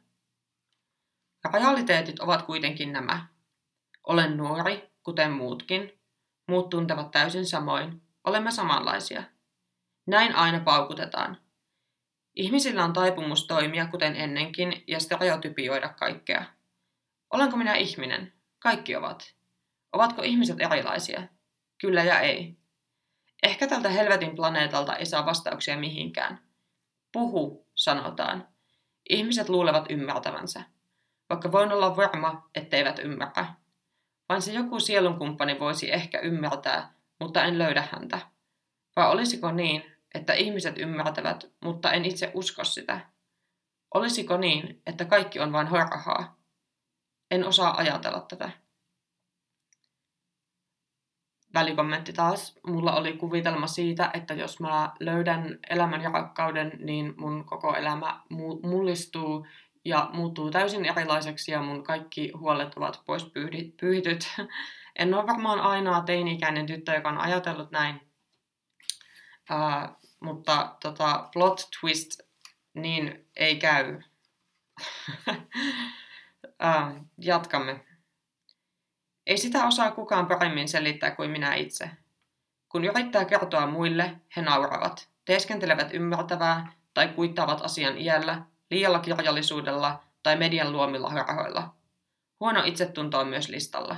Realiteetit 1.52 2.20
ovat 2.20 2.42
kuitenkin 2.42 2.92
nämä. 2.92 3.26
Olen 4.04 4.36
nuori, 4.36 4.90
kuten 5.02 5.32
muutkin. 5.32 6.00
Muut 6.48 6.70
tuntevat 6.70 7.10
täysin 7.10 7.46
samoin. 7.46 8.02
Olemme 8.24 8.50
samanlaisia. 8.50 9.22
Näin 10.06 10.36
aina 10.36 10.60
paukutetaan. 10.60 11.40
Ihmisillä 12.34 12.84
on 12.84 12.92
taipumus 12.92 13.46
toimia 13.46 13.86
kuten 13.86 14.16
ennenkin 14.16 14.84
ja 14.86 15.00
stereotypioida 15.00 15.88
kaikkea. 15.88 16.44
Olenko 17.32 17.56
minä 17.56 17.74
ihminen? 17.74 18.32
Kaikki 18.58 18.96
ovat. 18.96 19.34
Ovatko 19.92 20.22
ihmiset 20.22 20.60
erilaisia? 20.60 21.22
Kyllä 21.78 22.02
ja 22.02 22.20
ei. 22.20 22.56
Ehkä 23.42 23.66
tältä 23.66 23.88
helvetin 23.88 24.36
planeetalta 24.36 24.96
ei 24.96 25.06
saa 25.06 25.26
vastauksia 25.26 25.76
mihinkään. 25.76 26.38
Puhu, 27.12 27.66
sanotaan. 27.74 28.48
Ihmiset 29.10 29.48
luulevat 29.48 29.90
ymmärtävänsä. 29.90 30.62
Vaikka 31.30 31.52
voin 31.52 31.72
olla 31.72 31.96
varma, 31.96 32.48
etteivät 32.54 32.98
ymmärrä. 32.98 33.46
Vain 34.28 34.42
se 34.42 34.52
joku 34.52 34.80
sielunkumppani 34.80 35.60
voisi 35.60 35.92
ehkä 35.92 36.18
ymmärtää, 36.18 36.94
mutta 37.20 37.44
en 37.44 37.58
löydä 37.58 37.88
häntä. 37.92 38.18
Vai 38.96 39.10
olisiko 39.10 39.52
niin, 39.52 39.84
että 40.14 40.32
ihmiset 40.32 40.78
ymmärtävät, 40.78 41.44
mutta 41.64 41.92
en 41.92 42.04
itse 42.04 42.30
usko 42.34 42.64
sitä? 42.64 43.00
Olisiko 43.94 44.36
niin, 44.36 44.82
että 44.86 45.04
kaikki 45.04 45.40
on 45.40 45.52
vain 45.52 45.66
harhaa? 45.66 46.41
En 47.32 47.46
osaa 47.46 47.76
ajatella 47.76 48.20
tätä. 48.20 48.50
Välikommentti 51.54 52.12
taas. 52.12 52.58
Mulla 52.66 52.94
oli 52.96 53.12
kuvitelma 53.12 53.66
siitä, 53.66 54.10
että 54.14 54.34
jos 54.34 54.60
mä 54.60 54.92
löydän 55.00 55.58
elämän 55.70 56.02
ja 56.02 56.10
rakkauden, 56.10 56.72
niin 56.78 57.14
mun 57.16 57.44
koko 57.44 57.76
elämä 57.76 58.20
mullistuu 58.62 59.46
ja 59.84 60.10
muuttuu 60.12 60.50
täysin 60.50 60.84
erilaiseksi 60.84 61.52
ja 61.52 61.62
mun 61.62 61.84
kaikki 61.84 62.32
huolet 62.36 62.74
ovat 62.74 63.02
pois 63.06 63.24
pyyhityt. 63.80 64.28
En 64.96 65.14
ole 65.14 65.26
varmaan 65.26 65.60
ainoa 65.60 66.00
teini-ikäinen 66.00 66.66
tyttö, 66.66 66.94
joka 66.94 67.08
on 67.08 67.18
ajatellut 67.18 67.70
näin. 67.70 68.12
Uh, 69.50 69.96
mutta 70.20 70.76
tota, 70.82 71.28
plot 71.32 71.68
twist, 71.80 72.20
niin 72.74 73.28
ei 73.36 73.56
käy. 73.56 74.00
uh, 76.64 77.06
jatkamme. 77.18 77.84
Ei 79.26 79.38
sitä 79.38 79.66
osaa 79.66 79.90
kukaan 79.90 80.26
paremmin 80.26 80.68
selittää 80.68 81.10
kuin 81.10 81.30
minä 81.30 81.54
itse. 81.54 81.90
Kun 82.68 82.84
yrittää 82.84 83.24
kertoa 83.24 83.66
muille, 83.66 84.20
he 84.36 84.42
nauravat, 84.42 85.08
teeskentelevät 85.24 85.94
ymmärtävää 85.94 86.72
tai 86.94 87.08
kuittaavat 87.08 87.60
asian 87.60 87.98
iällä, 87.98 88.42
liialla 88.70 88.98
kirjallisuudella 88.98 90.04
tai 90.22 90.36
median 90.36 90.72
luomilla 90.72 91.10
harhoilla. 91.10 91.74
Huono 92.40 92.62
itsetunto 92.64 93.18
on 93.18 93.28
myös 93.28 93.48
listalla. 93.48 93.96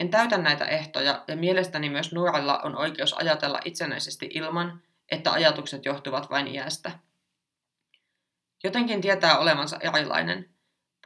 En 0.00 0.10
täytä 0.10 0.38
näitä 0.38 0.64
ehtoja 0.64 1.24
ja 1.28 1.36
mielestäni 1.36 1.90
myös 1.90 2.12
nuorella 2.12 2.58
on 2.58 2.76
oikeus 2.76 3.12
ajatella 3.12 3.60
itsenäisesti 3.64 4.30
ilman, 4.34 4.82
että 5.10 5.32
ajatukset 5.32 5.84
johtuvat 5.84 6.30
vain 6.30 6.46
iästä. 6.46 6.90
Jotenkin 8.64 9.00
tietää 9.00 9.38
olevansa 9.38 9.78
erilainen. 9.80 10.55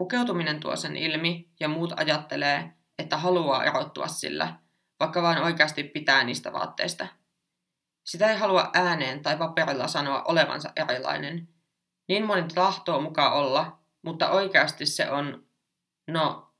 Pukeutuminen 0.01 0.61
tuo 0.61 0.77
sen 0.77 0.97
ilmi 0.97 1.51
ja 1.61 1.69
muut 1.69 1.93
ajattelee, 1.97 2.73
että 2.99 3.17
haluaa 3.17 3.65
erottua 3.65 4.09
sillä, 4.09 4.55
vaikka 5.01 5.23
vain 5.23 5.39
oikeasti 5.39 5.85
pitää 5.85 6.25
niistä 6.25 6.53
vaatteista. 6.53 7.07
Sitä 8.07 8.31
ei 8.31 8.39
halua 8.39 8.71
ääneen 8.75 9.23
tai 9.23 9.37
paperilla 9.37 9.89
sanoa 9.89 10.23
olevansa 10.23 10.73
erilainen. 10.77 11.49
Niin 12.09 12.27
moni 12.27 12.43
tahtoo 12.55 13.01
mukaan 13.01 13.33
olla, 13.33 13.79
mutta 14.03 14.31
oikeasti 14.31 14.87
se 14.87 15.11
on, 15.11 15.47
no, 16.09 16.55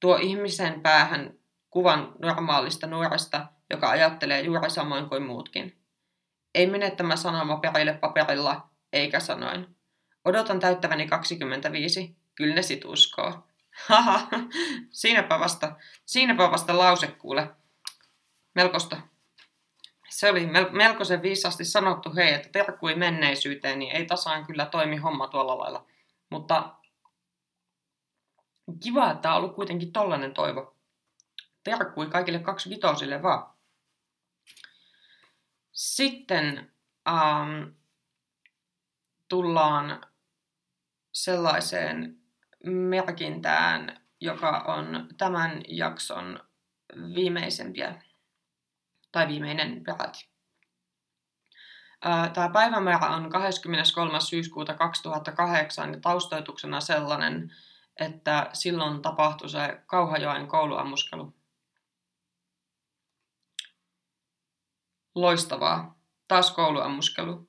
tuo 0.00 0.16
ihmisen 0.16 0.80
päähän 0.80 1.34
kuvan 1.70 2.12
normaalista 2.18 2.86
nuoresta, 2.86 3.46
joka 3.70 3.90
ajattelee 3.90 4.40
juuri 4.40 4.70
samoin 4.70 5.08
kuin 5.08 5.22
muutkin. 5.22 5.78
Ei 6.54 6.66
mene 6.66 6.90
tämä 6.90 7.16
sanoma 7.16 7.56
perille 7.56 7.92
paperilla, 7.92 8.70
eikä 8.92 9.20
sanoin. 9.20 9.76
Odotan 10.24 10.60
täyttäväni 10.60 11.06
25. 11.06 12.23
Kyllä 12.34 12.54
ne 12.54 12.62
sit 12.62 12.84
uskoo. 12.84 13.46
Haha, 13.86 14.28
siinäpä 14.90 15.40
vasta, 15.40 15.76
siinäpä 16.06 16.50
vasta 16.50 16.78
lause 16.78 17.06
kuule. 17.06 17.50
Melkosta. 18.54 18.96
Se 20.08 20.30
oli 20.30 20.46
mel- 20.46 20.72
melkoisen 20.72 21.22
viisasti 21.22 21.64
sanottu, 21.64 22.14
hei, 22.16 22.34
että 22.34 22.48
terkkui 22.48 22.94
menneisyyteen, 22.94 23.78
niin 23.78 23.96
ei 23.96 24.06
tasaan 24.06 24.46
kyllä 24.46 24.66
toimi 24.66 24.96
homma 24.96 25.28
tuolla 25.28 25.58
lailla. 25.58 25.86
Mutta 26.30 26.74
kiva, 28.82 29.10
että 29.10 29.30
on 29.30 29.36
ollut 29.36 29.54
kuitenkin 29.54 29.92
tollanen 29.92 30.34
toivo. 30.34 30.76
Terkkui 31.64 32.06
kaikille 32.06 32.38
kaksi 32.38 32.70
vitosille 32.70 33.22
vaan. 33.22 33.54
Sitten 35.72 36.72
ähm, 37.08 37.62
tullaan 39.28 40.06
sellaiseen 41.12 42.23
merkintään, 42.64 44.00
joka 44.20 44.50
on 44.58 45.08
tämän 45.18 45.62
jakson 45.68 46.40
viimeisempiä, 47.14 48.02
tai 49.12 49.28
viimeinen 49.28 49.84
peräti. 49.84 50.28
Tämä 52.34 52.48
päivämäärä 52.48 53.06
on 53.06 53.30
23. 53.30 54.20
syyskuuta 54.20 54.74
2008 54.74 55.92
ja 55.92 56.00
taustoituksena 56.00 56.80
sellainen, 56.80 57.52
että 58.00 58.50
silloin 58.52 59.02
tapahtui 59.02 59.48
se 59.48 59.82
Kauhajoen 59.86 60.46
kouluammuskelu. 60.46 61.34
Loistavaa. 65.14 65.98
Taas 66.28 66.50
kouluammuskelu. 66.50 67.48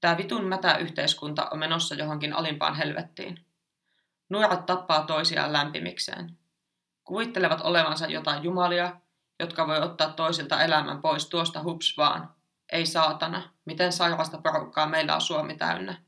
Tämä 0.00 0.16
vitun 0.16 0.44
mätä 0.44 0.76
yhteiskunta 0.76 1.48
on 1.50 1.58
menossa 1.58 1.94
johonkin 1.94 2.32
alimpaan 2.32 2.74
helvettiin. 2.74 3.46
Nuoret 4.32 4.66
tappaa 4.66 5.06
toisiaan 5.06 5.52
lämpimikseen. 5.52 6.38
Kuvittelevat 7.04 7.60
olevansa 7.60 8.06
jotain 8.06 8.42
jumalia, 8.42 8.96
jotka 9.40 9.66
voi 9.66 9.78
ottaa 9.78 10.12
toisilta 10.12 10.62
elämän 10.62 11.02
pois 11.02 11.26
tuosta 11.26 11.62
hups 11.62 11.96
vaan. 11.96 12.34
Ei 12.72 12.86
saatana, 12.86 13.52
miten 13.64 13.92
sairasta 13.92 14.38
porukkaa 14.38 14.86
meillä 14.86 15.14
on 15.14 15.20
Suomi 15.20 15.56
täynnä. 15.56 16.02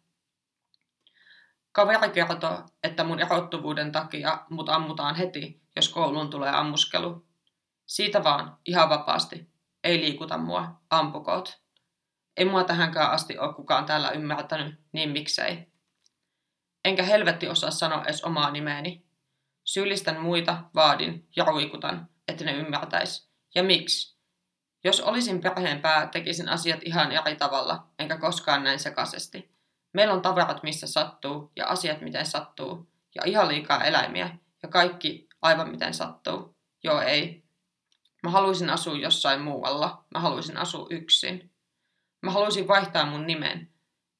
Kaveri 1.73 2.11
kertoo, 2.11 2.63
että 2.83 3.05
mun 3.05 3.21
erottuvuuden 3.21 3.93
takia 3.93 4.47
mut 4.51 4.69
ammutaan 4.69 5.15
heti, 5.15 5.63
jos 5.77 5.89
kouluun 5.89 6.31
tulee 6.31 6.51
ammuskelu. 6.51 7.27
Siitä 7.87 8.25
vaan, 8.25 8.59
ihan 8.67 8.89
vapaasti. 8.89 9.51
Ei 9.85 10.01
liikuta 10.01 10.39
mua, 10.39 10.81
ampukoot. 10.91 11.63
Ei 12.37 12.45
mua 12.45 12.65
tähänkään 12.65 13.11
asti 13.11 13.39
ole 13.39 13.55
kukaan 13.55 13.85
täällä 13.85 14.11
ymmärtänyt, 14.11 14.81
niin 14.93 15.11
miksei. 15.11 15.74
Enkä 16.85 17.03
helvetti 17.03 17.49
osaa 17.49 17.71
sanoa 17.71 18.05
edes 18.05 18.25
omaa 18.25 18.51
nimeeni. 18.51 19.05
Syyllistän 19.65 20.21
muita, 20.21 20.63
vaadin 20.75 21.29
ja 21.37 21.45
ruikutan, 21.45 22.09
että 22.29 22.45
ne 22.45 22.53
ymmärtäis. 22.53 23.31
Ja 23.55 23.63
miksi? 23.63 24.15
Jos 24.85 25.01
olisin 25.01 25.41
perheen 25.41 25.81
pää, 25.81 26.07
tekisin 26.07 26.49
asiat 26.49 26.81
ihan 26.85 27.13
eri 27.13 27.37
tavalla, 27.37 27.87
enkä 27.99 28.17
koskaan 28.17 28.65
näin 28.65 28.79
sekaisesti. 28.79 29.55
Meillä 29.93 30.15
on 30.15 30.23
tavarat 30.23 30.63
missä 30.63 30.87
sattuu 30.87 31.53
ja 31.57 31.67
asiat 31.67 32.01
miten 32.01 32.27
sattuu. 32.27 32.89
Ja 33.15 33.23
ihan 33.25 33.49
liikaa 33.49 33.85
eläimiä. 33.85 34.37
Ja 34.63 34.69
kaikki 34.69 35.29
aivan 35.43 35.71
miten 35.71 35.95
sattuu. 35.95 36.57
Joo 36.85 37.01
ei. 37.01 37.45
Mä 38.23 38.31
haluaisin 38.31 38.71
asua 38.71 38.97
jossain 38.97 39.41
muualla. 39.41 40.05
Mä 40.15 40.21
haluaisin 40.21 40.57
asua 40.57 40.87
yksin. 40.91 41.51
Mä 42.23 42.31
haluaisin 42.31 42.69
vaihtaa 42.69 43.07
mun 43.07 43.27
nimen. 43.27 43.71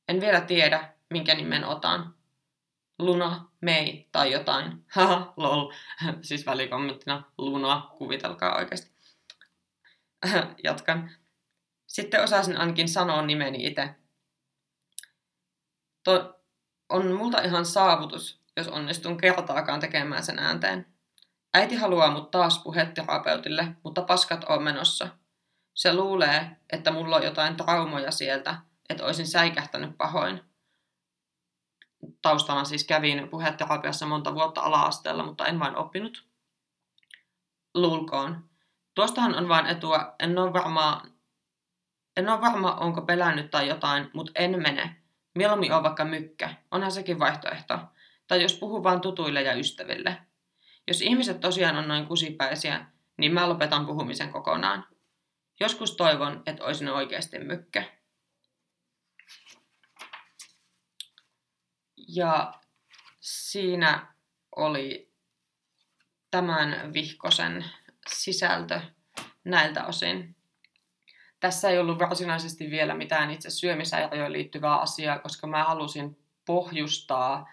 En 0.09 0.21
vielä 0.21 0.41
tiedä, 0.41 0.95
minkä 1.11 1.35
nimen 1.35 1.65
otan. 1.65 2.14
Luna, 3.05 3.49
Mei 3.61 4.09
tai 4.13 4.33
jotain. 4.33 4.85
Haha, 4.95 5.33
lol. 5.37 5.73
siis 6.23 6.47
välikommenttina 6.47 7.23
Luna, 7.39 7.91
kuvitelkaa 7.99 8.57
oikeasti. 8.57 8.91
Jatkan. 10.65 11.11
Sitten 11.87 12.23
osasin 12.23 12.57
ainakin 12.57 12.89
sanoa 12.89 13.23
nimeni 13.23 13.67
itse. 13.67 13.95
To, 16.05 16.41
on 16.89 17.13
multa 17.13 17.43
ihan 17.43 17.67
saavutus, 17.67 18.41
jos 18.57 18.69
onnistun 18.69 19.17
kertaakaan 19.17 19.81
tekemään 19.81 20.23
sen 20.23 20.39
äänteen. 20.39 20.87
Äiti 21.55 21.77
haluaa 21.77 22.11
mut 22.11 22.31
taas 22.31 22.59
puheterapeutille, 22.59 23.77
mutta 23.85 24.03
paskat 24.03 24.45
on 24.45 24.63
menossa. 24.63 25.09
Se 25.75 25.95
luulee, 25.95 26.57
että 26.73 26.91
mulla 26.91 27.17
on 27.17 27.23
jotain 27.23 27.57
traumoja 27.57 28.11
sieltä, 28.11 28.57
että 28.89 29.05
olisin 29.05 29.27
säikähtänyt 29.27 29.99
pahoin 29.99 30.41
taustana 32.23 32.65
siis 32.65 32.85
kävin 32.85 33.29
puheterapiassa 33.29 34.07
monta 34.07 34.35
vuotta 34.35 34.61
ala-asteella, 34.61 35.25
mutta 35.25 35.47
en 35.47 35.61
vain 35.61 35.77
oppinut. 35.77 36.25
Luulkoon. 37.75 38.45
Tuostahan 38.95 39.35
on 39.35 39.49
vain 39.49 39.67
etua, 39.67 40.15
en 40.19 40.39
ole 40.39 40.53
varma, 40.53 41.03
en 42.17 42.29
ole 42.29 42.41
varma 42.41 42.75
onko 42.75 43.03
pelännyt 43.03 43.51
tai 43.51 43.69
jotain, 43.69 44.11
mutta 44.13 44.33
en 44.35 44.63
mene. 44.63 44.97
Mieluummin 45.35 45.73
on 45.73 45.83
vaikka 45.83 46.05
mykkä, 46.05 46.55
onhan 46.71 46.93
sekin 46.93 47.19
vaihtoehto. 47.19 47.79
Tai 48.29 48.43
jos 48.43 48.55
puhuu 48.55 48.83
vain 48.83 49.01
tutuille 49.01 49.43
ja 49.43 49.55
ystäville. 49.55 50.19
Jos 50.89 51.01
ihmiset 51.01 51.41
tosiaan 51.41 51.77
on 51.77 51.89
noin 51.89 52.07
kusipäisiä, 52.07 52.87
niin 53.19 53.35
mä 53.35 53.49
lopetan 53.49 53.87
puhumisen 53.87 54.33
kokonaan. 54.33 54.87
Joskus 55.61 55.97
toivon, 55.97 56.43
että 56.47 56.65
olisin 56.65 56.89
oikeasti 56.89 57.39
mykkä. 57.39 57.85
Ja 62.15 62.53
siinä 63.21 64.15
oli 64.57 65.13
tämän 66.31 66.93
vihkosen 66.93 67.65
sisältö 68.09 68.81
näiltä 69.45 69.87
osin. 69.87 70.37
Tässä 71.41 71.71
ei 71.71 71.79
ollut 71.79 71.99
varsinaisesti 71.99 72.71
vielä 72.71 72.95
mitään 72.95 73.31
itse 73.31 73.51
syömisäiriöön 73.51 74.33
liittyvää 74.33 74.77
asiaa, 74.77 75.19
koska 75.19 75.47
mä 75.47 75.65
halusin 75.65 76.19
pohjustaa 76.45 77.49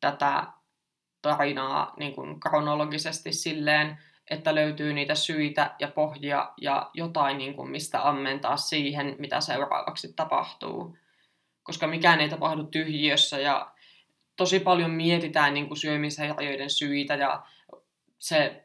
tätä 0.00 0.46
tarinaa 1.22 1.94
niin 1.98 2.14
kuin 2.14 2.40
kronologisesti 2.40 3.32
silleen, 3.32 3.98
että 4.30 4.54
löytyy 4.54 4.92
niitä 4.92 5.14
syitä 5.14 5.74
ja 5.78 5.88
pohjia 5.88 6.52
ja 6.60 6.90
jotain, 6.94 7.38
niin 7.38 7.54
kuin, 7.54 7.70
mistä 7.70 8.08
ammentaa 8.08 8.56
siihen, 8.56 9.16
mitä 9.18 9.40
seuraavaksi 9.40 10.12
tapahtuu. 10.12 10.96
Koska 11.62 11.86
mikään 11.86 12.20
ei 12.20 12.28
tapahdu 12.28 12.64
tyhjiössä 12.64 13.38
ja 13.38 13.72
tosi 14.40 14.60
paljon 14.60 14.90
mietitään 14.90 15.54
niin 15.54 15.68
kuin 15.68 15.78
syömishäiriöiden 15.78 16.70
syitä 16.70 17.14
ja 17.14 17.42
se 18.18 18.64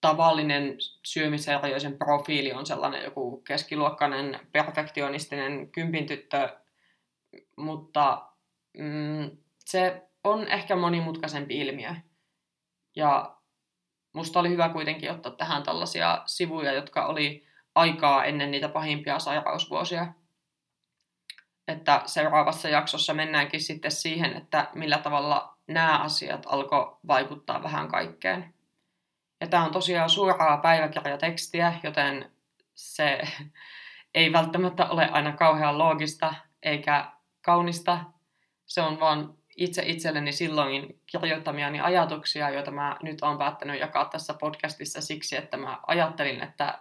tavallinen 0.00 0.76
syömishäiriöisen 1.04 1.98
profiili 1.98 2.52
on 2.52 2.66
sellainen 2.66 3.04
joku 3.04 3.36
keskiluokkainen, 3.36 4.40
perfektionistinen 4.52 5.72
kympintyttö, 5.72 6.48
mutta 7.56 8.28
mm, 8.78 9.30
se 9.58 10.02
on 10.24 10.48
ehkä 10.48 10.76
monimutkaisempi 10.76 11.58
ilmiö. 11.58 11.94
Ja 12.96 13.36
musta 14.12 14.40
oli 14.40 14.48
hyvä 14.48 14.68
kuitenkin 14.68 15.10
ottaa 15.10 15.32
tähän 15.32 15.62
tällaisia 15.62 16.22
sivuja, 16.26 16.72
jotka 16.72 17.06
oli 17.06 17.46
aikaa 17.74 18.24
ennen 18.24 18.50
niitä 18.50 18.68
pahimpia 18.68 19.18
sairausvuosia. 19.18 20.12
Että 21.68 22.02
seuraavassa 22.06 22.68
jaksossa 22.68 23.14
mennäänkin 23.14 23.60
sitten 23.60 23.90
siihen, 23.90 24.36
että 24.36 24.68
millä 24.74 24.98
tavalla 24.98 25.54
nämä 25.66 25.98
asiat 25.98 26.46
alkoi 26.46 26.96
vaikuttaa 27.06 27.62
vähän 27.62 27.88
kaikkeen. 27.88 28.54
Ja 29.40 29.46
tämä 29.46 29.64
on 29.64 29.72
tosiaan 29.72 30.10
suoraa 30.10 30.56
päiväkirjatekstiä, 30.56 31.74
joten 31.82 32.32
se 32.74 33.20
ei 34.14 34.32
välttämättä 34.32 34.86
ole 34.86 35.08
aina 35.08 35.32
kauhean 35.32 35.78
loogista 35.78 36.34
eikä 36.62 37.10
kaunista. 37.44 37.98
Se 38.66 38.82
on 38.82 39.00
vaan 39.00 39.34
itse 39.56 39.82
itselleni 39.86 40.32
silloin 40.32 41.00
kirjoittamiani 41.06 41.80
ajatuksia, 41.80 42.50
joita 42.50 42.70
mä 42.70 42.96
nyt 43.02 43.22
olen 43.22 43.38
päättänyt 43.38 43.80
jakaa 43.80 44.04
tässä 44.04 44.34
podcastissa 44.34 45.00
siksi, 45.00 45.36
että 45.36 45.56
mä 45.56 45.78
ajattelin, 45.86 46.42
että 46.42 46.78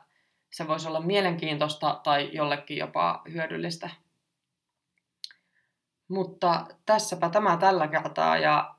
se 0.51 0.67
voisi 0.67 0.87
olla 0.87 0.99
mielenkiintoista 0.99 1.99
tai 2.03 2.29
jollekin 2.33 2.77
jopa 2.77 3.21
hyödyllistä. 3.33 3.89
Mutta 6.07 6.67
tässäpä 6.85 7.29
tämä 7.29 7.57
tällä 7.57 7.87
kertaa 7.87 8.37
ja 8.37 8.75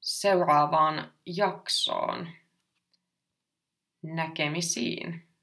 seuraavaan 0.00 1.12
jaksoon 1.26 2.28
näkemisiin. 4.02 5.33